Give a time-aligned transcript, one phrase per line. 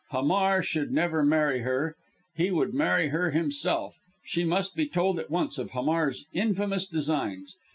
[0.09, 1.95] Hamar should never marry her
[2.33, 3.99] he would marry her himself.
[4.23, 7.55] She must be told at once of Hamar's infamous designs.